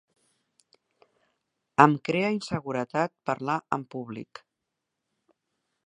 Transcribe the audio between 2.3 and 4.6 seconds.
inseguretat parlar en públic.